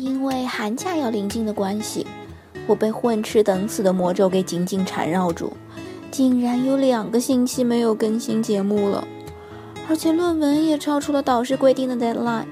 [0.00, 2.06] 因为寒假要临近的关系，
[2.66, 5.52] 我被混吃等死的魔咒给紧紧缠绕住，
[6.10, 9.06] 竟然有两个星期没有更新节目了，
[9.90, 12.46] 而且论文也超出了导师规定的 deadline，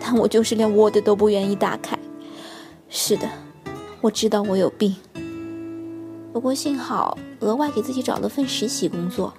[0.00, 1.96] 但我就是连 Word 都不愿意打开。
[2.88, 3.28] 是的，
[4.00, 4.96] 我知道我有病。
[6.32, 9.32] 不过幸好额外给自己找了份实习工作。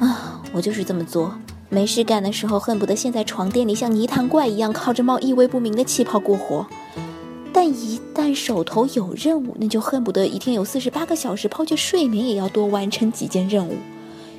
[0.00, 1.32] 啊，我就是这么作，
[1.70, 6.66] 没事干的时候恨不得陷在床垫里像泥潭怪一样靠着冒意味不明的气泡过活，
[7.52, 13.76] 但一旦手头有任务，那就恨不得一天有四十八个小时抛却睡眠也要多完成几件任务。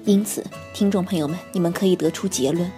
[0.05, 0.43] 因此，
[0.73, 2.71] 听众朋友们，你们可以得出结论：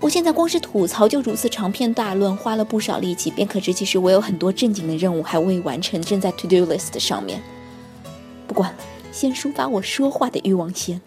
[0.00, 7.42] 我现在光是吐槽就如此长篇大论，花了不少力气，便可知其实我有很多正经的任务还未完成，正在 to do list 上面。
[8.46, 8.78] 不管了，
[9.12, 10.98] 先抒发我说话的欲望先。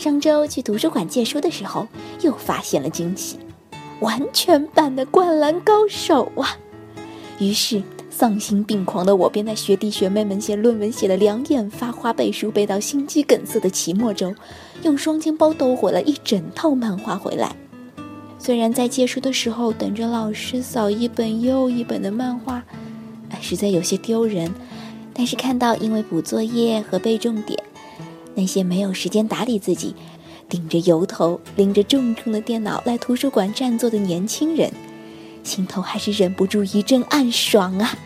[0.00, 1.86] 上周去图书馆借书的时候，
[2.22, 3.36] 又发现了惊喜，
[4.00, 6.56] 完全版的《灌篮高手》啊！
[7.38, 14.34] 于是丧心病狂的我便在学弟学妹们写论文写的两眼发花、背书背到心肌梗塞的期末周，
[14.84, 17.54] 用双肩包兜回了一整套漫画回来。
[18.38, 22.64] 虽然在借书的时候等着老师扫一本又一本的漫画。
[23.42, 24.50] 实在有些丢人，
[25.12, 27.62] 但是看到因为补作业和背重点，
[28.34, 29.94] 那些没有时间打理自己，
[30.48, 34.72] 顶着油头拎着重重的电脑来图书馆占座的年轻人，
[35.42, 37.98] 心头还是忍不住一阵暗爽啊！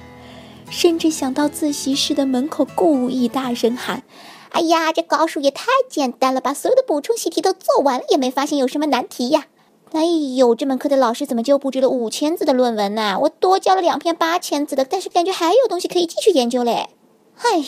[0.71, 4.03] 甚至想到自习室的门口，故意大声喊
[4.51, 6.55] ：“哎呀，这高数也太简单了吧！
[6.55, 9.47] 所有的补充习题都做完了，也没发现有什么难题呀！”
[9.93, 10.05] 哎
[10.37, 13.19] 呦，这门课的老师怎么就布置了五千字的论文呢？
[13.23, 16.89] 我多交了两篇八千字的，但是感觉还有东西可以继续研究嘞。
[17.37, 17.65] 哎，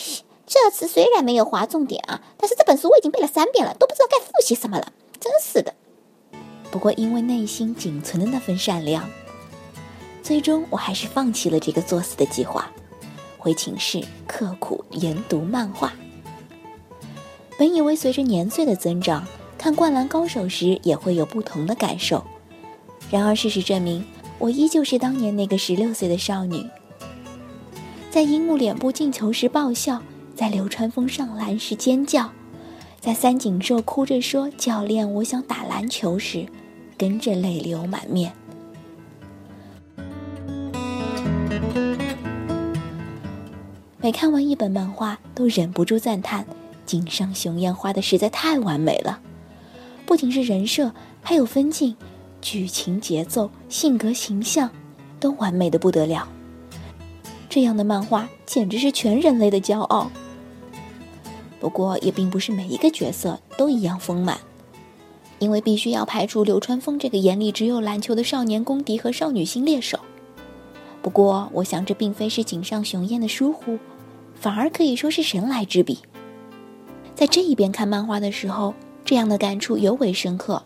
[0.47, 5.73] 这次虽然没有划重点啊，但是这本书我已经背了三遍了，都不知道该复习什么了，真是的。
[6.71, 9.07] 不过因为内心仅存的那份善良，
[10.23, 12.71] 最终我还是放弃了这个作死的计划，
[13.37, 15.93] 回寝室刻苦研读漫画。
[17.57, 19.27] 本以为随着年岁的增长。
[19.59, 22.23] 看《灌篮高手》时也会有不同的感受，
[23.09, 24.05] 然而事实证明，
[24.37, 26.63] 我依旧是当年那个十六岁的少女。
[28.11, 29.99] 在樱木脸部进球时爆笑，
[30.37, 32.29] 在流川枫上篮时尖叫，
[32.99, 36.45] 在三井寿哭着说“教练，我想打篮球”时，
[36.95, 38.31] 跟着泪流满面。
[43.99, 46.45] 每看完一本漫画，都忍不住赞叹：
[46.85, 49.19] 井上雄彦画的实在太完美了。
[50.05, 50.93] 不仅是人设，
[51.23, 51.95] 还有分镜、
[52.43, 54.69] 剧情、节奏、性格、形象，
[55.19, 56.27] 都完美的不得了。
[57.49, 60.11] 这样的漫画简直是全人类的骄傲。
[61.59, 64.39] 不过，也并不是每一个角色都一样丰满，
[65.39, 69.99] 因为必须要排除流川枫这个眼里只有篮球的少年公敌和少女心猎手。
[71.01, 73.79] 不过，我想这并非是井上雄彦的疏忽，
[74.35, 75.99] 反而可以说是神来之笔。
[77.15, 78.73] 在这一边看漫画的时候。
[79.07, 80.63] 这样的感触尤为深刻。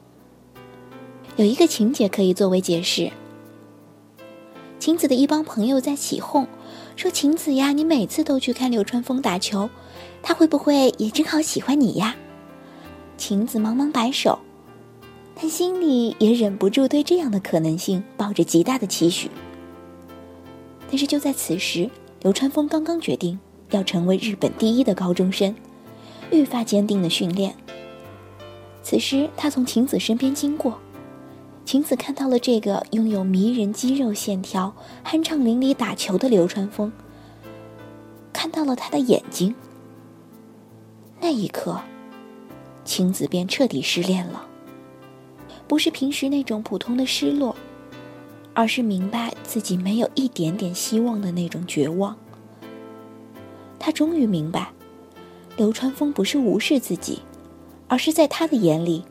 [1.35, 3.11] 有一个情节可以作为解释：
[4.79, 6.47] 晴子的一帮朋友在起哄，
[6.95, 9.69] 说：“晴子呀，你每次都去看流川枫打球，
[10.21, 12.15] 他会不会也正好喜欢你呀？”
[13.17, 14.39] 晴子忙忙摆手，
[15.35, 19.29] 但心里也忍不住对这样的可能性抱着极大的期许。
[20.89, 21.89] 但是就在此时，
[22.21, 23.39] 流川枫刚刚决定
[23.69, 25.55] 要成为日本第一的高中生，
[26.31, 27.55] 愈发坚定的训练。
[28.83, 30.79] 此时，他从晴子身边经过，
[31.63, 36.91] 晴子看到了这个拥有迷人肌肉线条、酣畅淋漓打球的流川枫，
[38.33, 39.53] 看到了他的眼睛。
[41.21, 41.79] 那一刻，
[42.83, 44.45] 晴子便彻底失恋了，
[45.67, 47.55] 不是平时那种普通的失落，
[48.53, 52.17] 而是明白自己没有一点点希望的那种绝望。
[53.79, 54.73] 他终于明白，
[55.55, 57.19] 流川枫不是无视自己。
[57.87, 59.03] 而是在他的眼里，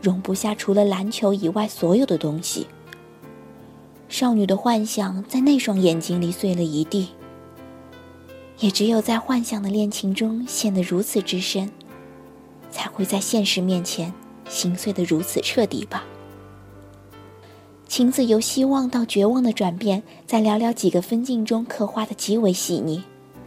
[0.00, 2.68] 容不下除了篮球以外所有的东西。
[4.08, 7.08] 少女的幻想在那双眼睛里碎了一地。
[8.60, 11.70] 也只有在幻想的恋情中陷得如此之深，
[12.70, 14.12] 才会在现实面前
[14.48, 16.04] 心碎得如此彻底吧。
[17.86, 23.02] 晴子由希望到绝望的转变，在寥寥几个分镜中刻画的极为细腻，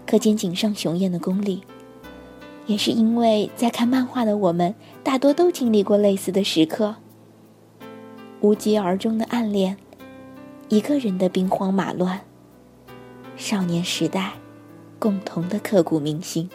[0.07, 1.61] 可见井上雄彦的功力。
[2.65, 4.73] 也是因为在看漫画的我们，
[5.03, 6.95] 大多都经历过类似的时刻。
[8.39, 9.77] 无疾而终的暗恋，
[10.69, 12.21] 一个人的兵荒马乱，
[13.35, 14.33] 少年时代
[15.01, 16.47] 共同的刻骨铭心。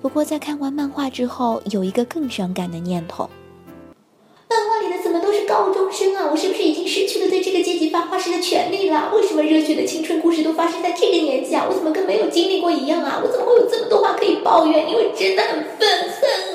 [0.00, 3.28] 不过在看完漫画之后，有一个更伤感的念头：
[4.48, 6.26] 漫画里的怎么都是高中生啊！
[6.30, 9.12] 我是不是已经失去了对这个阶级发话时的权利了？
[9.14, 11.66] 为什么热血的青春故事都发生在这个年纪啊？
[11.68, 13.20] 我怎么跟没有经历过一样啊？
[13.22, 14.88] 我怎么会有这么多话可以抱怨？
[14.88, 16.47] 因为真的很愤恨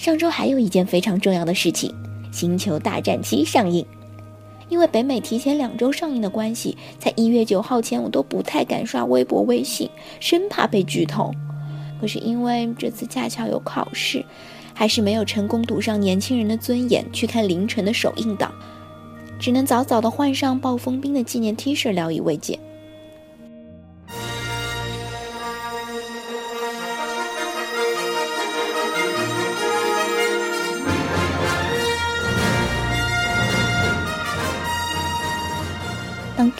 [0.00, 1.94] 上周还有一件非常重要的事情，
[2.34, 3.84] 《星球大战七》上映。
[4.70, 11.30] 因为北美提前两周上映的关系，在一月九号前我都不太敢刷微博、微信，生怕被剧透。
[12.00, 14.24] 可是因为这次恰巧有考试，
[14.72, 18.50] 还是没有成功赌上年轻人的尊严去看凌晨的首映档，
[19.38, 22.58] 只能早早的换上暴风兵的纪念 T 恤聊以慰藉。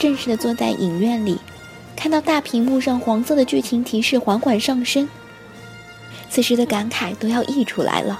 [0.01, 1.37] 正式的坐在影院里，
[1.95, 5.07] 看到大屏幕上黄色的剧情提示缓缓上升，
[6.27, 8.19] 此时的感慨都要溢出来了。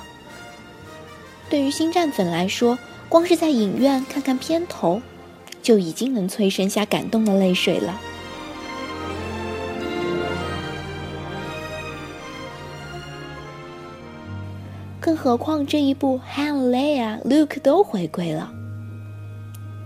[1.50, 2.78] 对于星战粉来说，
[3.10, 5.01] 光是在影院看看片头，
[5.63, 8.00] 就已经能催生下感动的泪水了。
[15.00, 18.54] 更何况这一部 Han、Leia、Luke 都回归了。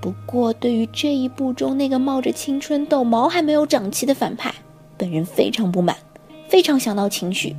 [0.06, 4.54] 不过，对于这一部中那个冒着青春痘、毛还没有长齐的反派，
[5.00, 5.98] 本人非常不满，
[6.48, 7.56] 非常想到情绪。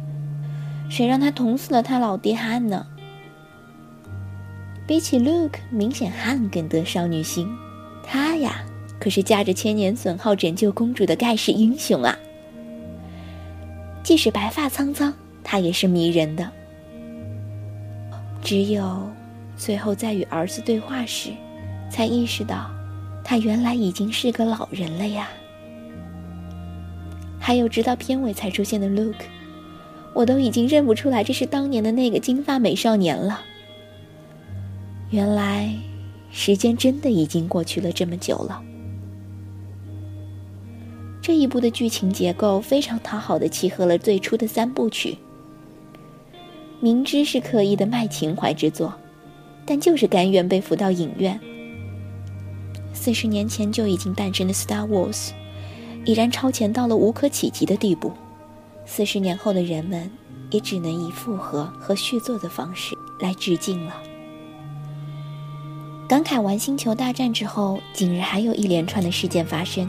[0.89, 2.87] 谁让他捅死了他老爹汉呢？
[4.87, 7.49] 比起 Luke，明显汉更得少女心。
[8.05, 8.65] 他呀，
[9.01, 12.17] 可是驾着千年损耗拯救公主的盖世英雄啊！
[14.05, 15.13] 即使白发苍苍，
[15.43, 16.49] 他也是迷人的。
[18.41, 19.11] 只有
[19.57, 21.31] 最后在与儿子对话时。
[21.91, 22.71] 才意识到，
[23.25, 25.29] 他原来已经是个老人了呀。
[27.38, 29.25] 还有直到片尾才出现的 Luke，
[30.12, 33.41] 我都已经认不出来这是当年的那个金发美少年了。
[35.11, 35.73] 原来，
[36.33, 38.61] 时间真的已经过去了这么久了。
[41.23, 45.17] 这一部的剧情结构非常讨好的契合了最初的三部曲，
[46.81, 48.93] 明知是刻意的卖情怀之作，
[49.65, 51.38] 但就是甘愿被扶到影院。
[52.97, 55.29] 四十年前就已经诞生的《Star Wars》，
[56.05, 58.11] 已然超前到了无可企及的地步。
[58.85, 60.11] 四十年后的人们，
[60.51, 63.95] 也只能以复合和续作的方式来致敬了。
[66.09, 69.89] 感慨完《星球大战》之后，近日还有一连串的事件发生，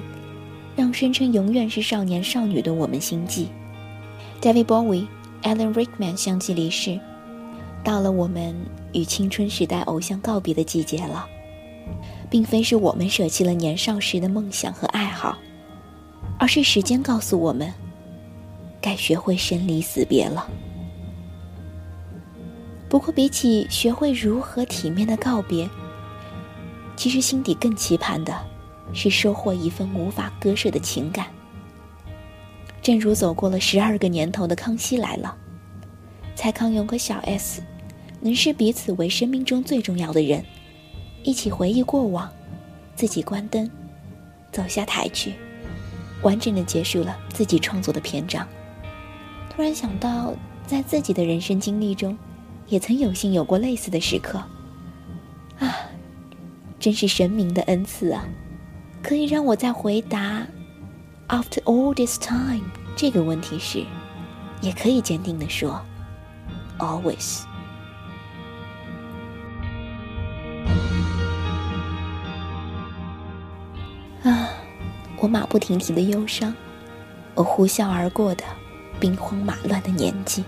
[0.75, 3.47] 让声称永远是少年少女的我们心悸。
[4.41, 5.07] David Bowie、
[5.43, 6.99] Alan Rickman 相继离世，
[7.83, 8.53] 到了我们
[8.93, 11.27] 与青春时代偶像告别的季节了。
[12.29, 15.37] 并非是我们舍弃了年少时的梦想和爱好，
[16.37, 17.73] 而是时间告诉我们，
[18.81, 20.49] 该学会生离死别了。
[22.89, 25.69] 不过，比起学会如何体面的告别，
[26.95, 28.33] 其实心底更期盼的，
[28.93, 31.27] 是收获一份无法割舍的情感。
[32.81, 35.35] 正如走过了十二个年头的《康熙来了》，
[36.37, 37.61] 蔡康永和小 S，
[38.21, 40.43] 能视彼此为生命中最重要的人。
[41.27, 42.31] 一起回忆过往，
[42.95, 43.69] 自己关灯，
[44.49, 45.33] 走下台去，
[46.21, 48.47] 完整的结束了自己创作的篇章。
[49.49, 50.33] 突然想到，
[50.65, 52.17] 在自己的人生经历中，
[52.67, 54.41] 也曾有幸有过类似的时刻。
[55.59, 55.75] 啊，
[56.79, 58.23] 真是神明的恩赐啊！
[59.03, 60.47] 可以让我在回答
[61.27, 62.63] “After all this time”
[62.95, 63.83] 这个问题时，
[64.61, 65.81] 也可以坚定的说
[66.79, 67.41] ：“Always。”
[75.27, 76.53] 马不停蹄的忧伤，
[77.35, 78.43] 我呼啸而过的
[78.99, 80.43] 兵荒马乱的年纪。